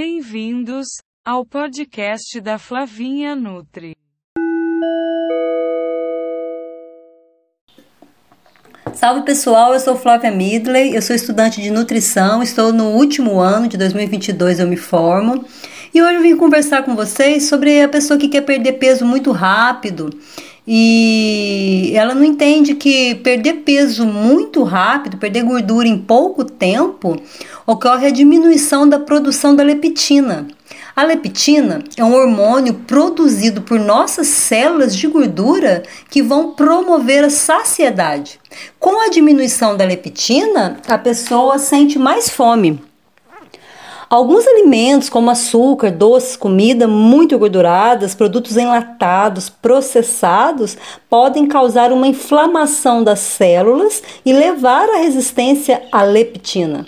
[0.00, 0.86] Bem-vindos
[1.24, 3.96] ao podcast da Flavinha Nutri.
[8.94, 13.66] Salve pessoal, eu sou Flávia Midley, eu sou estudante de nutrição, estou no último ano
[13.66, 15.44] de 2022, eu me formo.
[15.92, 19.32] E hoje eu vim conversar com vocês sobre a pessoa que quer perder peso muito
[19.32, 20.10] rápido
[20.70, 27.16] e ela não entende que perder peso muito rápido, perder gordura em pouco tempo,
[27.66, 30.46] ocorre a diminuição da produção da leptina.
[30.94, 37.30] A leptina é um hormônio produzido por nossas células de gordura que vão promover a
[37.30, 38.38] saciedade.
[38.78, 42.78] Com a diminuição da leptina, a pessoa sente mais fome.
[44.10, 50.78] Alguns alimentos, como açúcar, doces, comida muito gorduradas, produtos enlatados, processados,
[51.10, 56.86] podem causar uma inflamação das células e levar à resistência à leptina.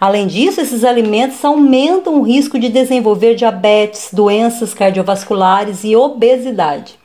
[0.00, 7.00] Além disso, esses alimentos aumentam o risco de desenvolver diabetes, doenças cardiovasculares e obesidade.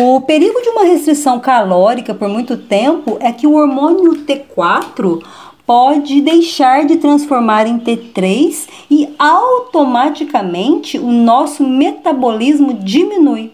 [0.00, 5.22] O perigo de uma restrição calórica por muito tempo é que o hormônio T4
[5.66, 13.52] pode deixar de transformar em T3 e automaticamente o nosso metabolismo diminui.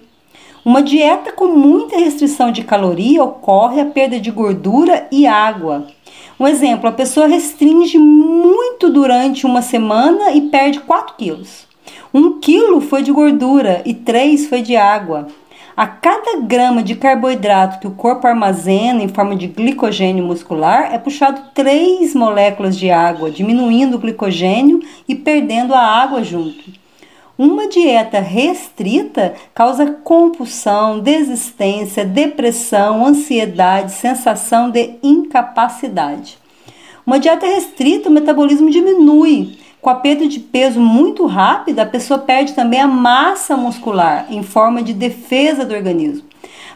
[0.64, 5.86] Uma dieta com muita restrição de caloria ocorre a perda de gordura e água.
[6.39, 11.67] Um exemplo, a pessoa restringe muito durante uma semana e perde 4 quilos.
[12.12, 15.29] 1 quilo foi de gordura e 3 foi de água.
[15.78, 20.98] A cada grama de carboidrato que o corpo armazena em forma de glicogênio muscular é
[20.98, 26.64] puxado 3 moléculas de água, diminuindo o glicogênio e perdendo a água junto.
[27.38, 36.38] Uma dieta restrita causa compulsão, desistência, depressão, ansiedade, sensação de incapacidade.
[37.06, 39.56] Uma dieta restrita, o metabolismo diminui,
[39.88, 44.42] com a perda de peso muito rápida, a pessoa perde também a massa muscular em
[44.42, 46.28] forma de defesa do organismo.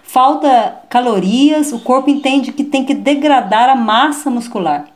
[0.02, 4.86] Falta calorias, o corpo entende que tem que degradar a massa muscular.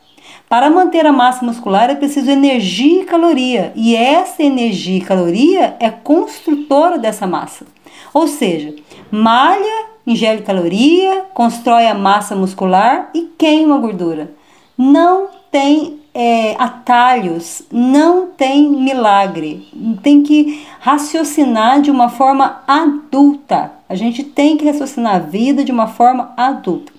[0.49, 5.77] Para manter a massa muscular é preciso energia e caloria, e essa energia e caloria
[5.79, 7.67] é construtora dessa massa.
[8.11, 8.73] Ou seja,
[9.11, 14.31] malha, ingere caloria, constrói a massa muscular e queima a gordura.
[14.75, 19.67] Não tem é, atalhos, não tem milagre.
[20.01, 23.71] Tem que raciocinar de uma forma adulta.
[23.87, 26.91] A gente tem que raciocinar a vida de uma forma adulta.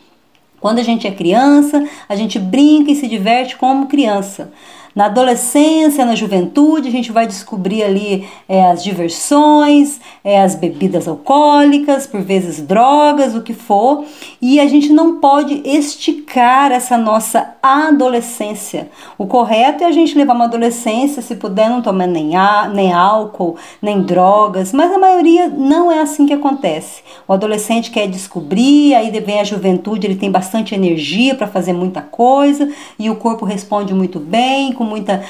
[0.60, 4.52] Quando a gente é criança, a gente brinca e se diverte como criança.
[4.98, 11.06] Na adolescência, na juventude, a gente vai descobrir ali é, as diversões, é, as bebidas
[11.06, 14.04] alcoólicas, por vezes drogas, o que for,
[14.42, 18.90] e a gente não pode esticar essa nossa adolescência.
[19.16, 22.32] O correto é a gente levar uma adolescência, se puder, não tomar nem,
[22.74, 27.04] nem álcool, nem drogas, mas a maioria não é assim que acontece.
[27.28, 32.00] O adolescente quer descobrir, aí vem a juventude, ele tem bastante energia para fazer muita
[32.00, 35.22] coisa e o corpo responde muito bem, com muita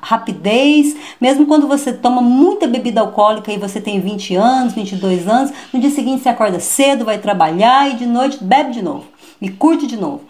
[0.00, 5.52] rapidez, mesmo quando você toma muita bebida alcoólica e você tem 20 anos, 22 anos,
[5.72, 9.04] no dia seguinte você acorda cedo, vai trabalhar e de noite bebe de novo
[9.40, 10.22] e curte de novo.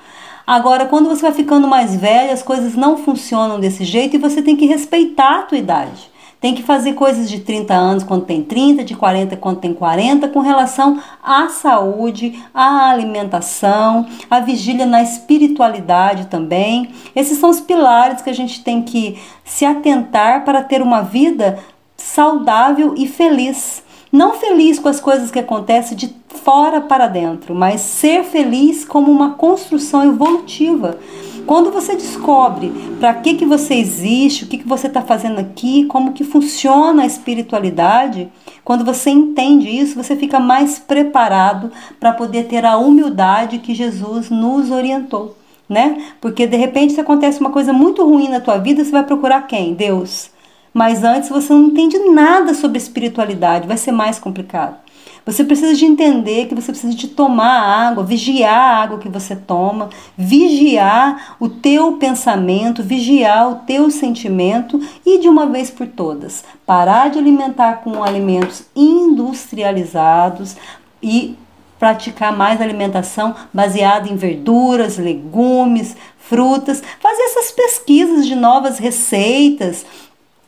[0.47, 4.43] Agora, quando você vai ficando mais velho, as coisas não funcionam desse jeito e você
[4.43, 6.12] tem que respeitar a tua idade.
[6.43, 10.27] Tem que fazer coisas de 30 anos quando tem 30, de 40 quando tem 40,
[10.27, 16.91] com relação à saúde, à alimentação, à vigília na espiritualidade também.
[17.15, 21.61] Esses são os pilares que a gente tem que se atentar para ter uma vida
[21.97, 23.81] saudável e feliz.
[24.11, 29.13] Não feliz com as coisas que acontecem de fora para dentro, mas ser feliz como
[29.13, 30.99] uma construção evolutiva
[31.47, 35.85] quando você descobre para que, que você existe, o que, que você está fazendo aqui,
[35.87, 38.31] como que funciona a espiritualidade,
[38.65, 44.31] quando você entende isso, você fica mais preparado para poder ter a humildade que Jesus
[44.31, 45.37] nos orientou,
[45.69, 46.13] né?
[46.21, 49.47] Porque de repente se acontece uma coisa muito ruim na tua vida, você vai procurar
[49.47, 49.75] quem?
[49.75, 50.31] Deus.
[50.73, 54.77] Mas antes você não entende nada sobre espiritualidade, vai ser mais complicado.
[55.25, 59.37] Você precisa de entender que você precisa de tomar água, vigiar a água que você
[59.37, 59.89] toma,
[60.19, 67.09] vigiar o teu pensamento, vigiar o teu sentimento e de uma vez por todas, parar
[67.09, 70.57] de alimentar com alimentos industrializados
[71.01, 71.37] e
[71.79, 79.85] praticar mais alimentação baseada em verduras, legumes, frutas, fazer essas pesquisas de novas receitas,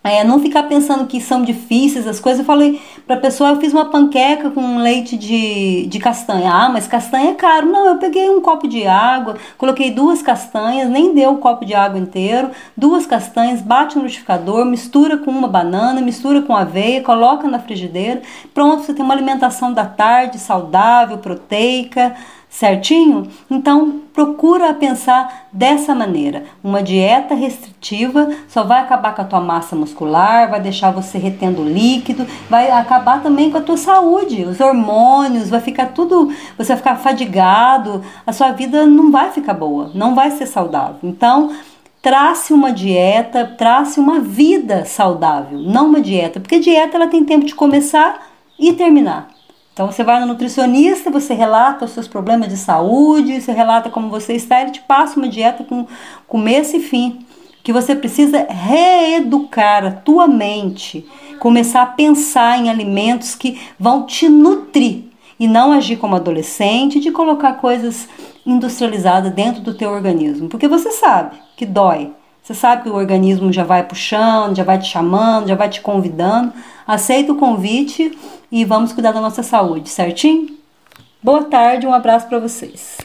[0.05, 2.41] é, não ficar pensando que são difíceis as coisas.
[2.41, 6.53] Eu falei para a pessoa, eu fiz uma panqueca com leite de, de castanha.
[6.53, 7.67] Ah, mas castanha é caro.
[7.67, 11.75] Não, eu peguei um copo de água, coloquei duas castanhas, nem deu o copo de
[11.75, 17.49] água inteiro, duas castanhas, bate no liquidificador, mistura com uma banana, mistura com aveia, coloca
[17.49, 18.21] na frigideira.
[18.53, 22.15] Pronto, você tem uma alimentação da tarde saudável, proteica
[22.55, 23.27] certinho?
[23.51, 26.45] Então procura pensar dessa maneira.
[26.63, 31.65] Uma dieta restritiva só vai acabar com a tua massa muscular, vai deixar você retendo
[31.65, 36.77] líquido, vai acabar também com a tua saúde, os hormônios, vai ficar tudo, você vai
[36.77, 40.99] ficar fadigado, a sua vida não vai ficar boa, não vai ser saudável.
[41.03, 41.51] Então,
[42.01, 47.45] trace uma dieta, trace uma vida saudável, não uma dieta, porque dieta ela tem tempo
[47.47, 49.34] de começar e terminar.
[49.75, 54.09] Então você vai no nutricionista, você relata os seus problemas de saúde, você relata como
[54.09, 55.85] você está, ele te passa uma dieta com
[56.29, 57.27] começo e fim.
[57.61, 61.05] Que você precisa reeducar a tua mente,
[61.41, 65.07] começar a pensar em alimentos que vão te nutrir
[65.41, 68.09] e não agir como adolescente de colocar coisas
[68.47, 72.13] industrializadas dentro do teu organismo, porque você sabe que dói.
[72.45, 75.81] Você sabe que o organismo já vai puxando, já vai te chamando, já vai te
[75.81, 76.53] convidando.
[76.87, 78.19] Aceita o convite
[78.53, 80.55] e vamos cuidar da nossa saúde, certinho?
[81.23, 82.99] Boa tarde, um abraço para vocês.